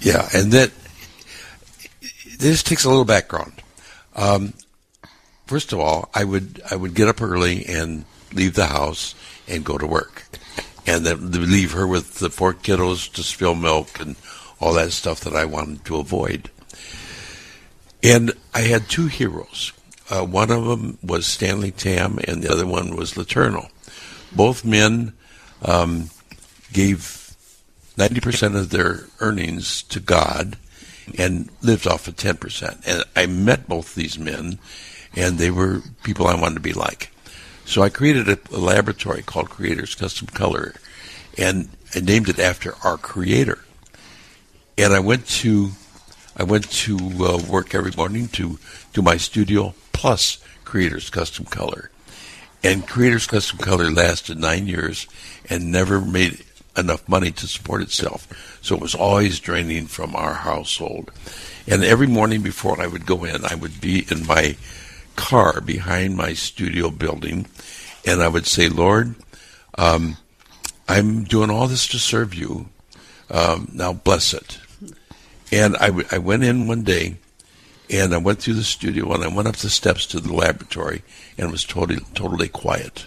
[0.00, 0.70] Yeah, and that
[2.38, 3.52] this takes a little background.
[4.14, 4.54] Um,
[5.46, 9.14] first of all, I would I would get up early and leave the house
[9.48, 10.24] and go to work,
[10.86, 14.16] and then leave her with the four kiddos to spill milk and
[14.60, 16.50] all that stuff that I wanted to avoid.
[18.02, 19.72] And I had two heroes.
[20.10, 23.70] Uh, one of them was Stanley Tam, and the other one was LeTourneau.
[24.32, 25.14] Both men
[25.62, 26.10] um,
[26.72, 27.34] gave
[27.96, 30.58] 90% of their earnings to God
[31.16, 32.86] and lived off of 10%.
[32.86, 34.58] And I met both these men,
[35.14, 37.10] and they were people I wanted to be like.
[37.64, 40.74] So I created a, a laboratory called Creators Custom Color,
[41.38, 43.64] and I named it after our creator.
[44.76, 45.70] And I went to
[46.36, 48.58] I went to uh, work every morning to
[48.92, 51.90] do my studio plus Creators Custom Color.
[52.64, 55.06] And Creators Custom Color lasted nine years
[55.48, 56.44] and never made
[56.76, 58.58] enough money to support itself.
[58.62, 61.12] So it was always draining from our household.
[61.68, 64.56] And every morning before I would go in, I would be in my
[65.16, 67.46] car behind my studio building,
[68.06, 69.14] and I would say, Lord,
[69.76, 70.16] um,
[70.88, 72.68] I'm doing all this to serve you.
[73.30, 74.58] Um, now bless it.
[75.52, 77.16] And I, w- I went in one day,
[77.90, 81.02] and I went through the studio, and I went up the steps to the laboratory,
[81.38, 83.06] and it was totally totally quiet.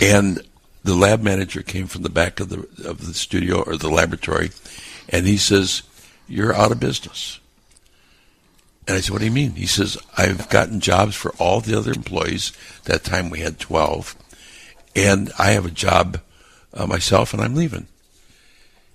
[0.00, 0.42] And
[0.84, 4.50] the lab manager came from the back of the of the studio or the laboratory,
[5.08, 5.82] and he says,
[6.28, 7.39] "You're out of business."
[8.90, 11.78] And I said, "What do you mean?" He says, "I've gotten jobs for all the
[11.78, 12.52] other employees.
[12.86, 14.16] That time we had twelve,
[14.96, 16.20] and I have a job
[16.74, 17.86] uh, myself, and I'm leaving."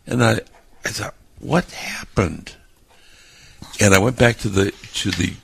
[0.06, 0.42] And I,
[0.84, 2.58] I thought, "What happened?"
[3.80, 5.36] And I went back to the to the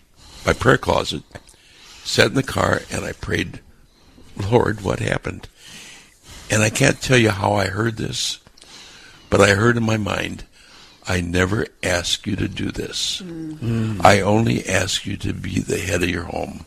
[0.46, 1.24] my prayer closet,
[2.04, 3.62] sat in the car, and I prayed,
[4.36, 5.48] "Lord, what happened?"
[6.50, 8.40] And I can't tell you how I heard this,
[9.30, 10.44] but I heard in my mind,
[11.08, 13.22] I never ask you to do this.
[13.22, 14.04] Mm.
[14.04, 16.66] I only ask you to be the head of your home.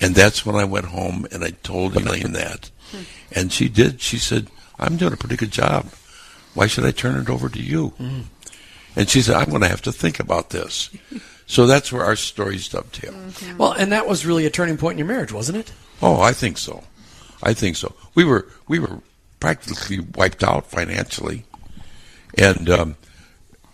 [0.00, 2.70] And that's when I went home and I told Elaine that.
[3.32, 4.00] And she did.
[4.00, 5.86] She said, I'm doing a pretty good job.
[6.54, 7.90] Why should I turn it over to you?
[8.00, 8.24] Mm.
[8.96, 10.90] And she said, I'm going to have to think about this.
[11.50, 13.12] So that's where our stories dovetail.
[13.12, 13.56] Mm-hmm.
[13.56, 15.72] Well, and that was really a turning point in your marriage, wasn't it?
[16.00, 16.84] Oh, I think so.
[17.42, 17.92] I think so.
[18.14, 19.00] We were we were
[19.40, 21.42] practically wiped out financially,
[22.38, 22.96] and um,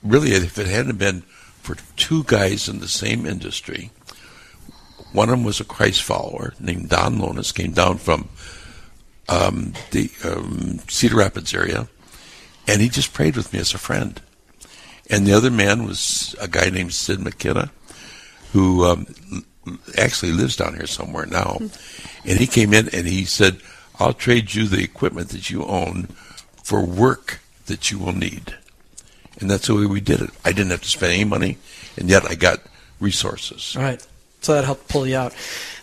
[0.06, 1.22] really, if it hadn't been
[1.62, 3.90] for two guys in the same industry,
[5.12, 8.28] one of them was a Christ follower named Don Lonis, came down from
[9.28, 11.88] um, the um, Cedar Rapids area,
[12.68, 14.20] and he just prayed with me as a friend.
[15.08, 17.70] And the other man was a guy named Sid McKenna,
[18.52, 19.06] who um,
[19.96, 21.58] actually lives down here somewhere now.
[22.24, 23.60] And he came in and he said,
[23.98, 26.08] I'll trade you the equipment that you own
[26.62, 28.56] for work that you will need.
[29.40, 30.30] And that's the way we did it.
[30.44, 31.58] I didn't have to spend any money,
[31.96, 32.60] and yet I got
[33.00, 33.74] resources.
[33.76, 34.04] All right.
[34.40, 35.34] So that helped pull you out.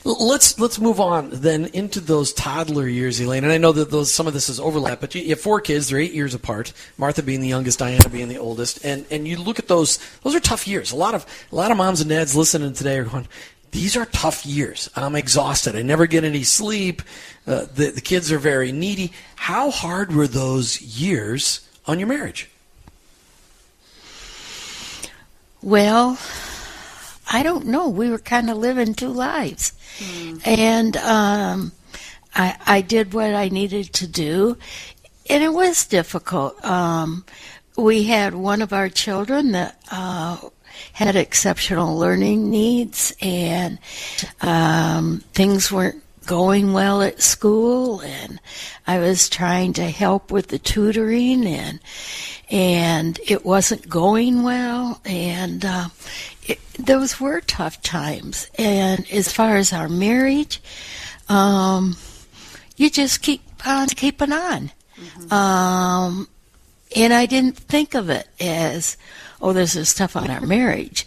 [0.05, 3.43] Let's let's move on then into those toddler years, Elaine.
[3.43, 5.89] And I know that those some of this is overlap, but you, have four kids;
[5.89, 6.71] they're eight years apart.
[6.97, 8.83] Martha being the youngest, Diana being the oldest.
[8.85, 10.91] And and you look at those; those are tough years.
[10.91, 13.27] A lot of a lot of moms and dads listening today are going,
[13.71, 14.89] "These are tough years.
[14.95, 15.75] I'm exhausted.
[15.75, 17.01] I never get any sleep.
[17.45, 22.49] Uh, the the kids are very needy." How hard were those years on your marriage?
[25.63, 26.19] Well,
[27.31, 27.87] I don't know.
[27.87, 29.71] We were kind of living two lives.
[30.45, 31.71] And um,
[32.35, 34.57] I, I did what I needed to do.
[35.29, 36.63] And it was difficult.
[36.65, 37.25] Um,
[37.77, 40.37] we had one of our children that uh,
[40.91, 43.79] had exceptional learning needs, and
[44.41, 48.01] um, things weren't going well at school.
[48.01, 48.39] And
[48.87, 51.79] I was trying to help with the tutoring, and
[52.49, 55.01] and it wasn't going well.
[55.05, 55.89] And uh,
[56.43, 58.49] it, those were tough times.
[58.57, 60.61] And as far as our marriage,
[61.29, 61.95] um,
[62.75, 64.71] you just keep on keeping on.
[65.31, 66.27] Um,
[66.95, 68.97] and I didn't think of it as,
[69.41, 71.05] oh, this is tough on our marriage.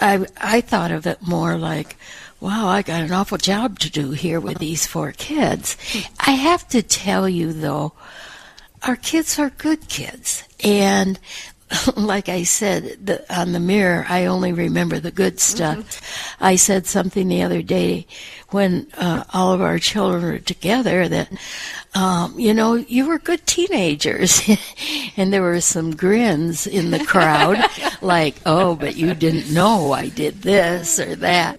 [0.00, 1.96] I I thought of it more like,
[2.44, 5.78] wow, I got an awful job to do here with these four kids.
[6.20, 7.94] I have to tell you though,
[8.82, 11.18] our kids are good kids, and
[11.96, 16.36] like I said the, on the mirror, I only remember the good stuff.
[16.38, 18.06] I said something the other day
[18.50, 21.32] when uh, all of our children were together that,
[21.94, 24.42] um, you know, you were good teenagers,
[25.16, 27.56] and there were some grins in the crowd,
[28.02, 31.58] like, oh, but you didn't know I did this or that.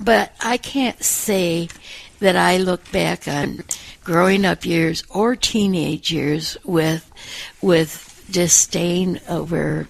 [0.00, 1.68] But I can't say
[2.20, 3.64] that I look back on
[4.02, 7.10] growing up years or teenage years with
[7.62, 9.88] with disdain over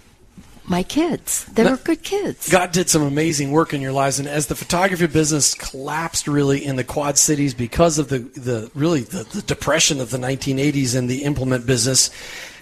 [0.66, 1.44] my kids.
[1.46, 2.48] They were good kids.
[2.48, 6.64] God did some amazing work in your lives, and as the photography business collapsed really
[6.64, 10.96] in the Quad Cities because of the, the really the, the depression of the 1980s
[10.96, 12.10] and the implement business,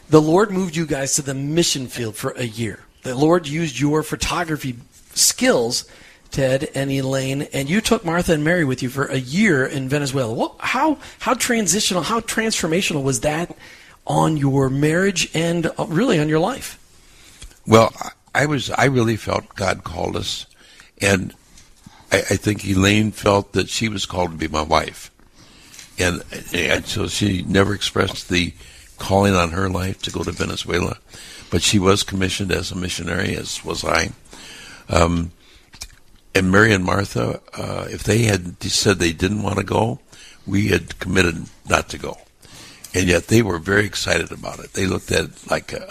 [0.08, 2.80] the Lord moved you guys to the mission field for a year.
[3.02, 4.76] The Lord used your photography
[5.14, 5.84] skills,
[6.32, 9.88] Ted and Elaine, and you took Martha and Mary with you for a year in
[9.88, 10.50] Venezuela.
[10.58, 13.56] How how transitional, how transformational was that
[14.06, 16.78] on your marriage and uh, really on your life?
[17.66, 20.46] Well, I- I was I really felt God called us,
[21.02, 21.34] and
[22.10, 25.10] I, I think Elaine felt that she was called to be my wife,
[25.98, 26.22] and
[26.54, 28.54] and so she never expressed the
[28.98, 30.96] calling on her life to go to Venezuela,
[31.50, 34.12] but she was commissioned as a missionary, as was I.
[34.88, 35.32] Um,
[36.34, 40.00] and Mary and Martha, uh, if they had said they didn't want to go,
[40.46, 42.18] we had committed not to go.
[42.94, 44.72] And yet they were very excited about it.
[44.72, 45.86] They looked at it like a,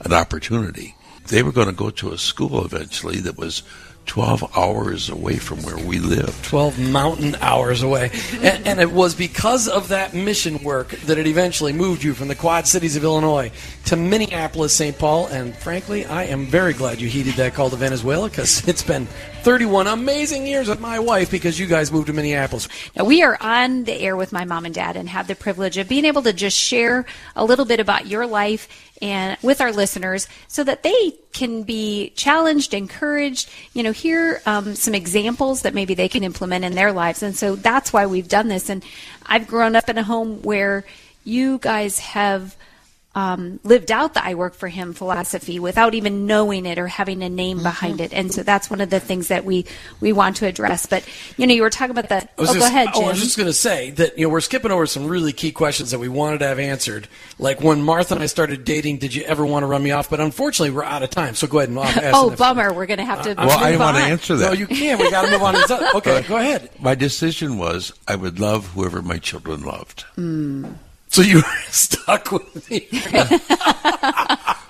[0.00, 0.94] a, an opportunity.
[1.28, 3.62] They were going to go to a school eventually that was
[4.06, 6.44] 12 hours away from where we lived.
[6.44, 8.10] 12 mountain hours away.
[8.34, 12.28] And, and, it was because of that mission work that it eventually moved you from
[12.28, 13.50] the Quad Cities of Illinois
[13.86, 14.98] to Minneapolis, St.
[14.98, 15.26] Paul.
[15.28, 19.08] And frankly, I am very glad you heeded that call to Venezuela because it's been
[19.44, 22.66] 31 amazing years with my wife because you guys moved to Minneapolis.
[22.96, 25.76] Now, we are on the air with my mom and dad and have the privilege
[25.76, 27.04] of being able to just share
[27.36, 28.66] a little bit about your life
[29.02, 34.74] and with our listeners so that they can be challenged, encouraged, you know, hear um,
[34.74, 37.22] some examples that maybe they can implement in their lives.
[37.22, 38.70] And so that's why we've done this.
[38.70, 38.82] And
[39.26, 40.86] I've grown up in a home where
[41.22, 42.56] you guys have–
[43.14, 47.22] um, lived out the I work for him philosophy without even knowing it or having
[47.22, 47.64] a name mm-hmm.
[47.64, 48.12] behind it.
[48.12, 49.66] And so that's one of the things that we,
[50.00, 50.86] we want to address.
[50.86, 53.04] But, you know, you were talking about the, oh, just, go ahead, Jim.
[53.04, 55.32] Oh, I was just going to say that, you know, we're skipping over some really
[55.32, 57.08] key questions that we wanted to have answered.
[57.38, 60.10] Like when Martha and I started dating, did you ever want to run me off?
[60.10, 61.34] But unfortunately, we're out of time.
[61.34, 62.72] So go ahead and ask Oh, bummer.
[62.72, 64.46] We're going to have to uh, Well, I didn't want to answer that.
[64.46, 65.00] No, you can't.
[65.00, 65.54] We got to move on.
[65.96, 66.70] okay, go ahead.
[66.80, 70.04] My decision was I would love whoever my children loved.
[70.16, 70.74] Mm.
[71.14, 72.88] So you were stuck with me.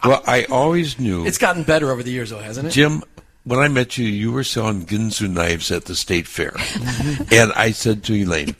[0.04, 1.24] well, I always knew.
[1.24, 2.72] It's gotten better over the years, though, hasn't it?
[2.72, 3.02] Jim,
[3.44, 6.50] when I met you, you were selling Ginsu knives at the state fair.
[6.50, 7.32] Mm-hmm.
[7.32, 8.56] and I said to Elaine,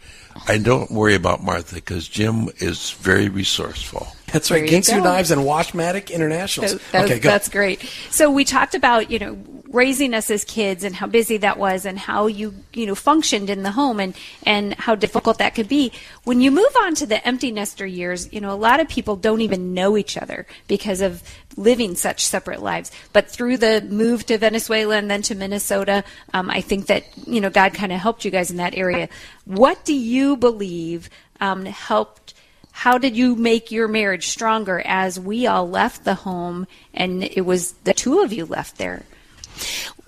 [0.49, 4.07] I don't worry about Martha because Jim is very resourceful.
[4.35, 4.69] That's right.
[4.69, 6.73] Ginsu Knives and Washmatic Internationals.
[6.73, 7.89] So that okay, was, that's great.
[8.11, 11.87] So we talked about, you know, raising us as kids and how busy that was
[11.87, 15.69] and how you, you know, functioned in the home and, and how difficult that could
[15.69, 15.93] be.
[16.25, 19.15] When you move on to the empty nester years, you know, a lot of people
[19.15, 21.23] don't even know each other because of
[21.57, 22.91] living such separate lives.
[23.13, 27.41] But through the move to Venezuela and then to Minnesota, um, I think that, you
[27.41, 29.09] know, God kind of helped you guys in that area.
[29.45, 31.09] What do you believe
[31.41, 32.35] um, helped
[32.77, 37.43] how did you make your marriage stronger as we all left the home and it
[37.43, 39.05] was the two of you left there?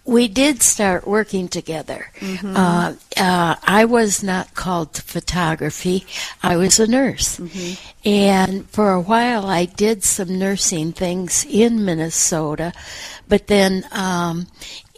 [0.04, 2.10] We did start working together.
[2.18, 2.56] Mm-hmm.
[2.56, 6.06] Uh, uh, I was not called to photography.
[6.42, 7.38] I was a nurse.
[7.38, 8.08] Mm-hmm.
[8.08, 12.72] And for a while, I did some nursing things in Minnesota.
[13.28, 14.48] But then um,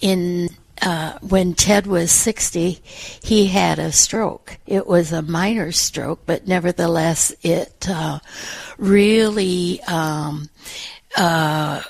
[0.01, 0.49] in
[0.83, 2.81] uh, when Ted was 60,
[3.23, 4.59] he had a stroke.
[4.67, 8.21] It was a minor stroke, but nevertheless, it uh,
[8.79, 10.49] really um,
[11.17, 11.83] uh,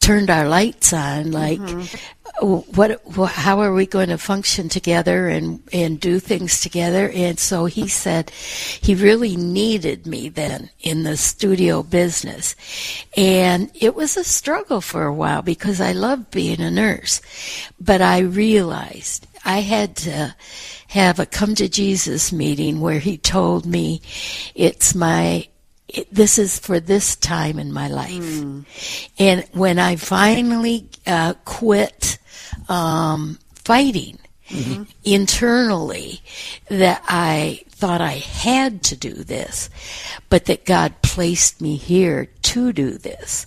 [0.00, 1.32] turned our lights on.
[1.32, 1.96] Like, mm-hmm
[2.40, 7.66] what, how are we going to function together and and do things together and so
[7.66, 12.56] he said he really needed me then in the studio business
[13.16, 17.20] and it was a struggle for a while because I loved being a nurse
[17.78, 20.34] but I realized I had to
[20.88, 24.02] have a come to Jesus meeting where he told me
[24.54, 25.46] it's my
[25.88, 28.10] it, this is for this time in my life.
[28.10, 28.64] Mm.
[29.18, 32.18] And when I finally uh, quit
[32.70, 34.84] um, fighting mm-hmm.
[35.04, 36.22] internally
[36.68, 39.68] that I thought I had to do this,
[40.28, 43.46] but that God placed me here to do this,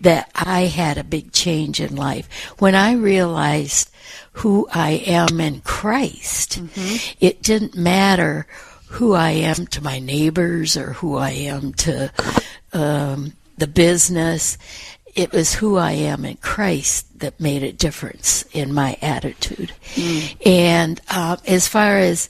[0.00, 2.28] that I had a big change in life.
[2.58, 3.90] When I realized
[4.32, 7.16] who I am in Christ, mm-hmm.
[7.20, 8.46] it didn't matter
[8.88, 12.12] who I am to my neighbors or who I am to
[12.72, 14.58] um, the business
[15.14, 19.72] it was who I am in Christ that made a difference in my attitude.
[19.94, 20.46] Mm.
[20.46, 22.28] And uh, as far as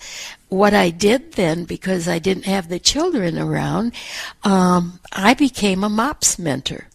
[0.48, 3.92] what I did then, because I didn't have the children around,
[4.44, 6.88] um, I became a MOPS mentor.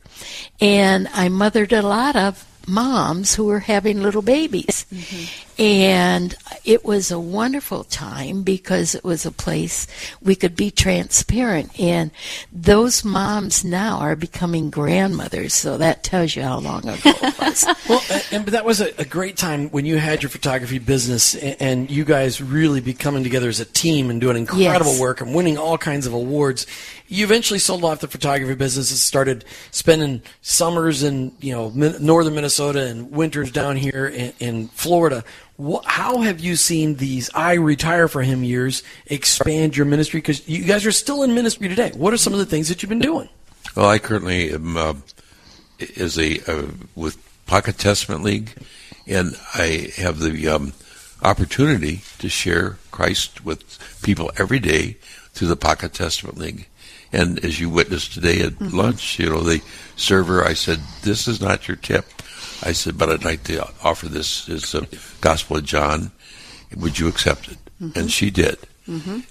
[0.60, 4.86] And I mothered a lot of moms who were having little babies.
[4.94, 5.47] Mm-hmm.
[5.60, 9.88] And it was a wonderful time because it was a place
[10.22, 11.80] we could be transparent.
[11.80, 12.12] And
[12.52, 17.66] those moms now are becoming grandmothers, so that tells you how long ago it was.
[17.90, 21.34] well, and, but that was a, a, great time when you had your photography business
[21.34, 25.00] and, and, you guys really be coming together as a team and doing incredible yes.
[25.00, 26.68] work and winning all kinds of awards
[27.08, 32.36] you eventually sold off the photography business and started spending summers in you know northern
[32.36, 35.24] Minnesota and winters down here in, in Florida.
[35.58, 40.20] What, how have you seen these I retire for him years expand your ministry?
[40.20, 41.92] Because you guys are still in ministry today.
[41.96, 43.28] What are some of the things that you've been doing?
[43.76, 44.94] Well, I currently am uh,
[45.80, 47.18] is a uh, with
[47.48, 48.54] Pocket Testament League,
[49.08, 50.74] and I have the um,
[51.24, 54.98] opportunity to share Christ with people every day
[55.34, 56.68] through the Pocket Testament League
[57.12, 59.62] And as you witnessed today at lunch, you know, the
[59.96, 62.06] server, I said, "This is not your tip."
[62.64, 64.88] I said, "But I'd like to offer this as a
[65.22, 66.12] Gospel of John.
[66.76, 67.58] Would you accept it?"
[67.96, 68.58] And she did.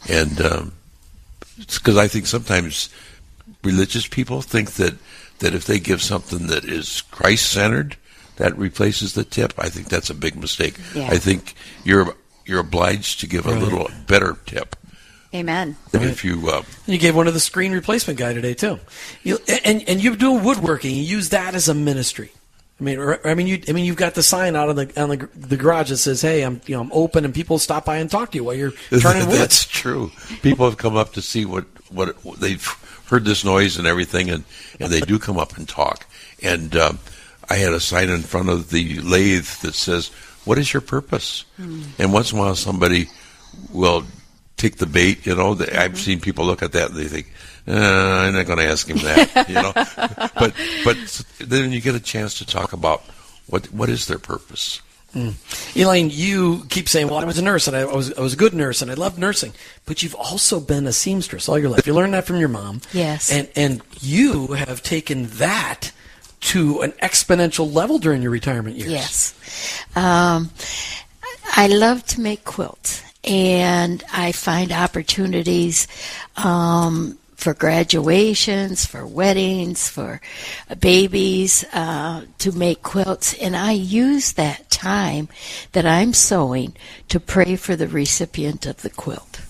[0.09, 0.73] And um,
[1.59, 2.91] it's because I think sometimes
[3.65, 4.95] religious people think that
[5.39, 7.97] that if they give something that is Christ centered,
[8.37, 9.53] that replaces the tip.
[9.59, 10.77] I think that's a big mistake.
[10.95, 11.09] Yeah.
[11.11, 11.55] I think
[11.85, 12.15] you're
[12.45, 14.77] you're obliged to give a little better tip
[15.35, 15.77] Amen.
[15.93, 16.49] if you.
[16.49, 18.79] Uh, you gave one to the screen replacement guy today too.
[19.23, 20.95] You, and and you're doing woodworking.
[20.95, 22.31] You use that as a ministry.
[22.79, 23.63] I mean, I mean, you.
[23.69, 26.21] I mean, you've got the sign out on the on the, the garage that says,
[26.21, 28.55] "Hey, I'm you know I'm open," and people stop by and talk to you while
[28.55, 29.39] you're turning wood.
[29.41, 30.13] That's true.
[30.43, 32.67] People have come up to see what what they've
[33.09, 34.45] heard this noise and everything, and
[34.79, 36.07] and they do come up and talk.
[36.43, 36.99] And um,
[37.49, 40.09] I had a sign in front of the lathe that says,
[40.45, 43.09] "What is your purpose?" And once in a while, somebody
[43.73, 44.05] will
[44.59, 45.25] take the bait.
[45.25, 47.33] You know, They- I've seen people look at that and they think,
[47.69, 49.73] uh, "I'm not going to ask him that." you know,
[50.39, 50.55] but
[50.85, 53.03] but then you get a chance to talk about
[53.47, 54.81] what what is their purpose.
[55.75, 58.37] Elaine, you keep saying, "Well, I was a nurse and I was I was a
[58.37, 59.53] good nurse and I loved nursing,"
[59.87, 61.87] but you've also been a seamstress all your life.
[61.87, 62.83] You learned that from your mom.
[62.93, 63.33] Yes.
[63.33, 65.93] And and you have taken that
[66.41, 68.91] to an exponential level during your retirement years.
[68.91, 69.85] Yes.
[69.97, 70.51] Um,
[71.57, 75.89] I love to make quilts, and I find opportunities
[76.37, 80.21] um, for graduations, for weddings, for
[80.81, 85.29] babies uh, to make quilts, and I use that time
[85.73, 86.75] that I'm sewing
[87.09, 89.41] to pray for the recipient of the quilt.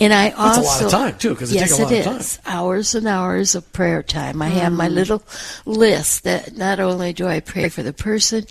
[0.00, 1.92] And I That's a also lot of time, too, 'cause it yes, takes a lot
[1.92, 2.16] it of time.
[2.20, 4.42] is hours and hours of prayer time.
[4.42, 4.76] I have Mm.
[4.76, 5.22] my little
[5.64, 8.46] list that not only do I pray for the person,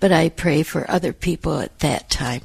[0.00, 2.42] but I pray for other people at that time.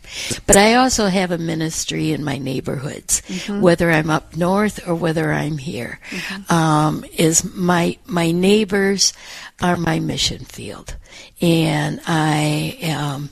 [0.47, 3.61] But I also have a ministry in my neighborhoods, Mm-hmm.
[3.61, 5.99] whether I'm up north or whether I'm here.
[6.49, 9.13] Um, is my my neighbors
[9.61, 10.95] are my mission field,
[11.41, 13.29] and I um,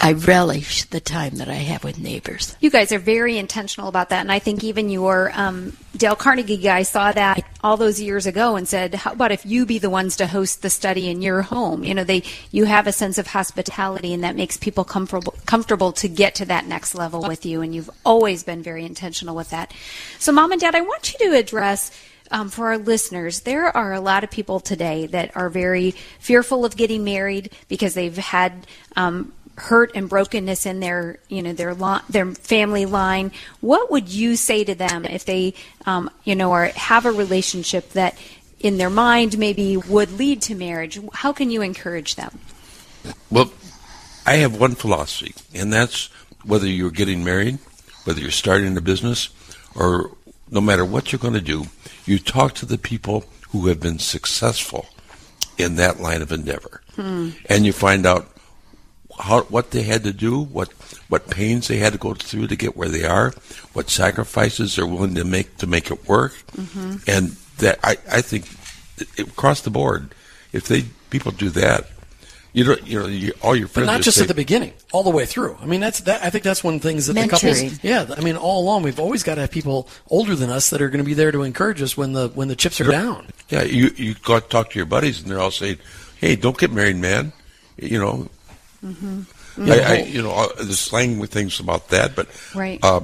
[0.00, 2.54] I relish the time that I have with neighbors.
[2.60, 6.58] You guys are very intentional about that, and I think even your um, Dale Carnegie
[6.58, 9.90] guy saw that all those years ago and said, "How about if you be the
[9.90, 12.22] ones to host the study in your home?" You know, they
[12.52, 16.44] you have a sense of hospitality, and that makes people comfortable comfortable to get to
[16.44, 19.72] that next level with you, and you've always been very intentional with that.
[20.18, 21.90] So, mom and dad, I want you to address.
[22.28, 26.64] Um, for our listeners, there are a lot of people today that are very fearful
[26.64, 28.66] of getting married because they've had
[28.96, 34.06] um, hurt and brokenness in their you know their li- their family line what would
[34.08, 35.54] you say to them if they
[35.86, 38.14] um, you know are have a relationship that
[38.60, 40.98] in their mind maybe would lead to marriage?
[41.12, 42.38] How can you encourage them?
[43.30, 43.52] Well,
[44.24, 46.06] I have one philosophy, and that's
[46.44, 47.58] whether you're getting married,
[48.04, 49.28] whether you're starting a business,
[49.74, 50.10] or
[50.50, 51.66] no matter what you're going to do,
[52.04, 54.86] you talk to the people who have been successful
[55.58, 56.82] in that line of endeavor,
[57.48, 58.35] and you find out
[59.18, 60.72] how what they had to do, what
[61.08, 63.32] what pains they had to go through to get where they are,
[63.72, 66.96] what sacrifices they're willing to make to make it work, mm-hmm.
[67.06, 68.46] and that I I think
[69.18, 70.14] it, across the board,
[70.52, 71.86] if they people do that,
[72.52, 74.72] you know you know you, all your But friends not just say, at the beginning,
[74.92, 75.58] all the way through.
[75.60, 76.22] I mean, that's that.
[76.22, 77.84] I think that's one of the things that the couples.
[77.84, 80.80] Yeah, I mean, all along we've always got to have people older than us that
[80.80, 83.26] are going to be there to encourage us when the when the chips are down.
[83.48, 85.78] Yeah, you you go out to talk to your buddies, and they're all saying,
[86.16, 87.32] "Hey, don't get married, man."
[87.76, 88.30] You know,
[88.82, 92.78] I, I you know the slang with things about that, but Right.
[92.82, 93.00] uh,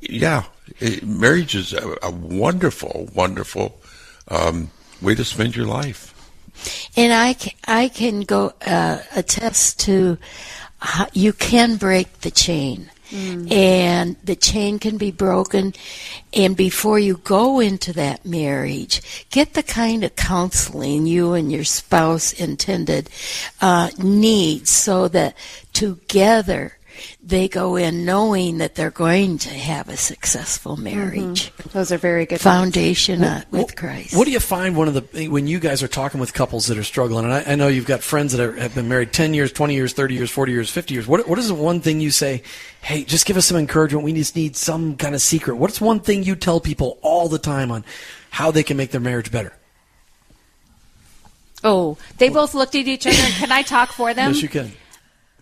[0.00, 0.44] yeah,
[0.78, 3.80] it, marriage is a, a wonderful, wonderful
[4.28, 6.14] um, way to spend your life.
[6.96, 10.18] And I can, I can go uh, attest to
[10.80, 12.90] how you can break the chain.
[13.12, 15.74] And the chain can be broken.
[16.32, 21.64] And before you go into that marriage, get the kind of counseling you and your
[21.64, 23.10] spouse intended
[23.60, 25.36] uh, need so that
[25.72, 26.77] together
[27.22, 31.52] they go in knowing that they're going to have a successful marriage.
[31.72, 34.16] those are very good Foundation uh, with What- Christ.
[34.16, 36.78] What do you find one of the when you guys are talking with couples that
[36.78, 37.24] are struggling?
[37.24, 39.74] And I, I know you've got friends that are, have been married ten years, twenty
[39.74, 41.06] years, thirty years, forty years, fifty years.
[41.06, 42.42] What what is the one thing you say?
[42.80, 44.04] Hey, just give us some encouragement.
[44.04, 45.56] We just need some kind of secret.
[45.56, 47.84] What's one thing you tell people all the time on
[48.30, 49.52] how they can make their marriage better?
[51.64, 54.70] oh they both looked at each other can i talk for them yes, you can.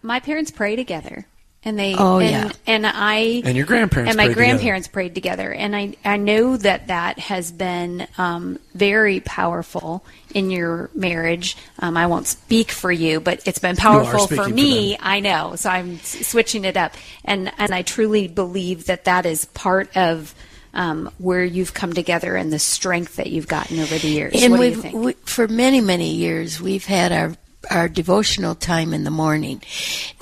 [0.03, 1.27] my parents pray together
[1.67, 2.53] and they Oh, and, yeah.
[2.67, 4.35] and i And your grandparents and my prayed together.
[4.53, 10.03] grandparents prayed together and i i know that that has been um, very powerful
[10.33, 14.49] in your marriage um, i won't speak for you but it's been powerful for for
[14.49, 15.01] me them.
[15.03, 16.95] i know so i'm s- switching it up
[17.25, 20.35] and and i truly believe that that is part of
[20.73, 24.43] um, where you've come together and the strength that you've gotten over the years.
[24.43, 24.95] And what do you think?
[24.95, 27.33] we, for many, many years, we've had our
[27.71, 29.62] our devotional time in the morning.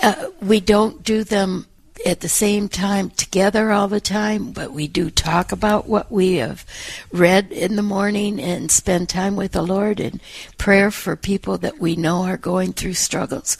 [0.03, 1.66] Uh, we don't do them
[2.05, 6.34] at the same time together all the time, but we do talk about what we
[6.36, 6.64] have
[7.12, 10.20] read in the morning and spend time with the Lord and
[10.59, 13.57] prayer for people that we know are going through struggles.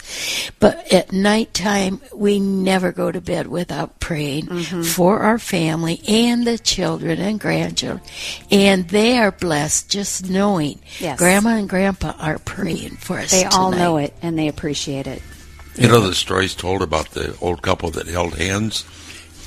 [0.61, 4.83] But at nighttime, we never go to bed without praying Mm-hmm.
[4.83, 8.03] for our family and the children and grandchildren.
[8.51, 11.19] And they are blessed just knowing Yes.
[11.19, 13.31] Grandma and Grandpa are praying for us.
[13.31, 15.23] they all know it and they appreciate it.
[15.77, 18.85] You know the stories told about the old couple that held hands,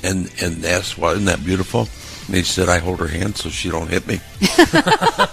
[0.02, 1.88] and and asked, "Well, isn't that beautiful?"
[2.26, 4.20] And they said, "I hold her hand so she don't hit me."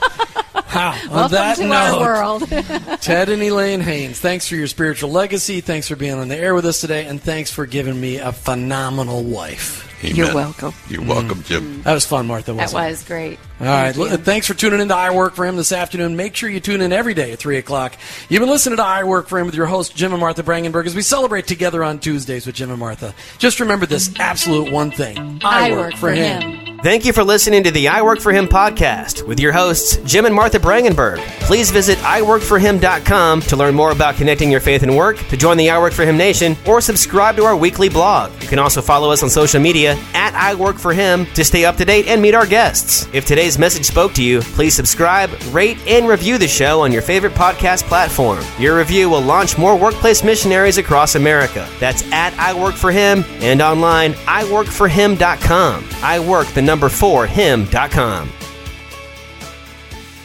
[0.76, 1.00] Wow.
[1.10, 2.50] On that to note, our world.
[3.02, 5.62] Ted and Elaine Hains, thanks for your spiritual legacy.
[5.62, 8.34] Thanks for being on the air with us today, and thanks for giving me a
[8.34, 9.90] phenomenal wife.
[10.02, 10.74] You're welcome.
[10.90, 11.64] You're welcome, Jim.
[11.80, 11.84] Mm.
[11.84, 12.52] That was fun, Martha.
[12.54, 12.90] that Wasn't it?
[12.90, 13.40] was great.
[13.60, 13.96] All right.
[13.96, 14.18] Thank you.
[14.18, 16.16] L- Thanks for tuning in to I Work for Him this afternoon.
[16.16, 17.96] Make sure you tune in every day at 3 o'clock.
[18.30, 20.86] You've been listening to I Work for Him with your host, Jim and Martha Brangenberg,
[20.86, 23.14] as we celebrate together on Tuesdays with Jim and Martha.
[23.38, 26.80] Just remember this absolute one thing I, work, for him.
[26.84, 30.26] Thank you for listening to the I Work for Him podcast with your hosts, Jim
[30.26, 31.18] and Martha Brangenberg.
[31.42, 35.70] Please visit iworkforhim.com to learn more about connecting your faith and work, to join the
[35.70, 38.32] I Work for Him Nation, or subscribe to our weekly blog.
[38.42, 41.66] You can also follow us on social media at I Work for Him to stay
[41.66, 43.08] up to date and meet our guests.
[43.14, 47.02] If today's message spoke to you, please subscribe, rate, and review the show on your
[47.02, 48.44] favorite podcast platform.
[48.60, 51.68] Your review will launch more workplace missionaries across America.
[51.80, 55.86] That's at I Work for Him and online iworkforhim.com.
[56.02, 58.30] I work the number four him.com.